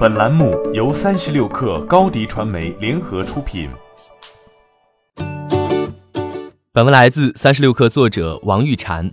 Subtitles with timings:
[0.00, 3.68] 本栏目由三十六氪高低传媒联合出品。
[6.72, 9.12] 本文来自三十六氪作者王玉婵。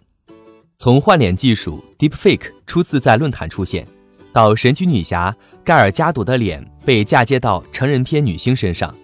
[0.78, 3.86] 从换脸技术 Deepfake 初次在论坛出现，
[4.32, 8.96] 到神奇女侠盖尔加朵的脸被嫁接到成人片女星身上，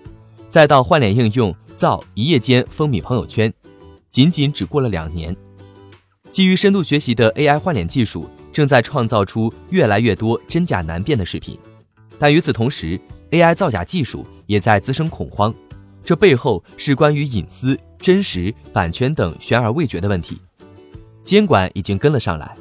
[0.50, 3.54] 再到换脸应用造一夜间风靡朋友圈，
[4.10, 5.36] 仅仅只过了两年。
[6.32, 11.60] 基于深度学习的 AI 换脸技术正在创造出越来越多真假难辨的视频。
[12.24, 12.98] 但与此同时
[13.32, 15.54] ，AI 造假技术也在滋生恐慌，
[16.06, 20.40] 这背后是关于隐私、真实、版权等悬而未决的问题。
[21.26, 22.56] 监管已经跟了上来。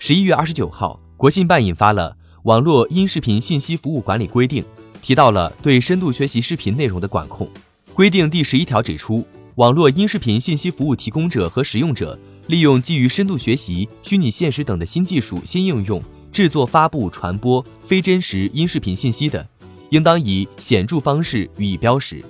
[0.00, 4.64] 十一月二十九号，国信办印发了《网络音视频信息服务管理规定》，
[5.00, 7.48] 提到了对深度学习视频内容的管控。
[7.94, 16.02] 规定第十一条指出，网络音视频信息服务提供者和使用者利用基于深度学习、虚拟现实等的新技术、新应用。
[16.36, 19.48] 制作、发布、传播非真实音视频信息的，
[19.88, 22.22] 应当以显著方式予以标识，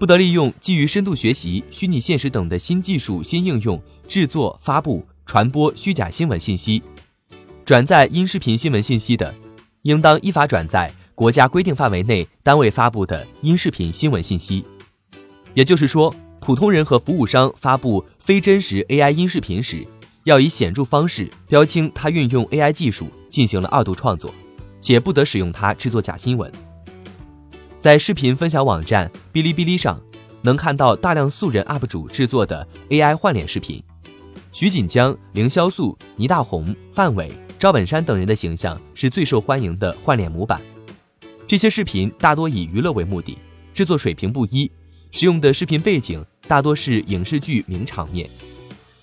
[0.00, 6.82] 不得利用基于深度学习、虚拟现实等的新技术、新应用制作、发布、传播虚假新闻信息。
[7.64, 9.32] 转载音视频新闻信息的，
[9.82, 14.64] 应当依法转载国家规定范围内单位发布的音视频新闻信息。
[15.54, 19.86] 也就是说，普通人和服务商发布非真实 AI 音视频时，
[20.24, 24.32] 要以显著方式标清他运用 AI 技术进行了二度创作，
[24.80, 26.50] 且不得使用它制作假新闻。
[27.80, 30.00] 在视频分享网站哔哩哔哩上，
[30.42, 33.82] 能看到大量素人 UP 主制作的 AI 换脸视频，
[34.52, 40.60] 徐锦江、凌潇肃、倪大红、范伟、赵本山等人的形象是最受欢迎的换脸模板。
[41.48, 43.36] 这些视频大多以娱乐为目的，
[43.74, 44.70] 制作水平不一，
[45.10, 48.30] 使用的视频背景大多是影视剧名场面。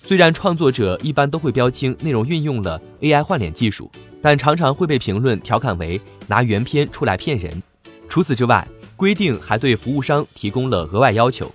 [0.02, 7.62] 虽然创作者一般都会标清内容运用了 AI 换脸技术，但常常会被评论调侃为拿原片出来骗人。
[8.08, 11.52] 除此之外，规定还对服务商提供了额外要求，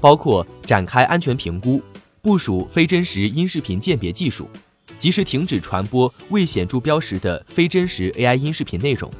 [0.00, 1.82] 包括展开安全评估、
[2.22, 4.48] 部署非真实音视频鉴别技术、
[4.96, 9.10] 及时停止传播未显著标识的非真实 AI 音视频内容、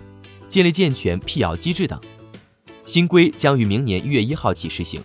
[0.49, 2.01] 建立健全辟谣机制等。
[2.87, 5.03] 新规将于明年一月一号起实行。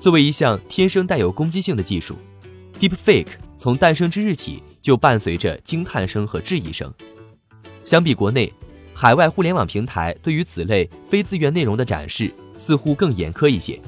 [0.00, 2.16] 作为一项天生带有攻击性的技术。
[2.80, 6.92] Deepfake 从诞生之日起就伴随着惊叹声和质疑声。
[7.82, 8.52] 相比国内，
[8.94, 13.80] 海外互联网平台对于此类非自愿内容的展示似乎更严苛一些。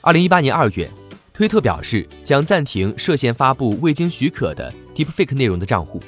[0.00, 0.90] 二零一八年二月，
[1.32, 6.02] 推特表示将暂停涉嫌发布未经许可的 Deepfake 内容的账户。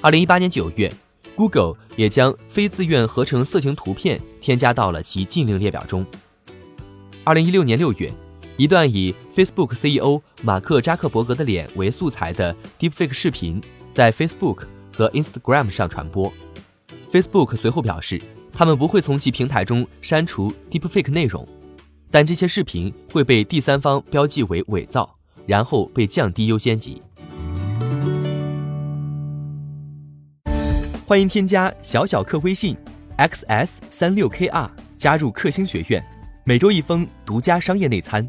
[0.00, 0.92] 二零一八年九月
[1.36, 6.04] ，Google 也将非自愿合成色情图片添加到了其禁令列表中。
[7.22, 8.12] 二零一六年六月。
[8.58, 16.32] 一段以 Facebook CEO 马克扎克伯格的脸为素材的 Deepfake 视频在 Facebook 和 Instagram 上传播。
[17.12, 18.20] Facebook 随后表示，
[18.52, 21.46] 他们不会从其平台中删除 Deepfake 内容，
[22.10, 27.00] 但这些视频会被第三方标记为伪造，然后被降低优先级。
[31.06, 32.76] 欢迎添加小小客微信
[33.18, 36.04] xs 三六 kr 加入克星学院，
[36.42, 38.28] 每周一封独家商业内参。